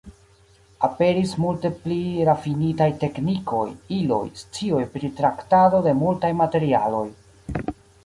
Aperis 0.87 1.33
multe 1.43 1.71
pli 1.83 1.97
rafinitaj 2.31 2.89
teknikoj, 3.05 3.61
iloj, 4.01 4.25
scioj 4.43 4.83
pri 4.97 5.15
traktado 5.23 5.87
de 5.91 5.97
multaj 6.03 6.37
materialoj. 6.45 7.09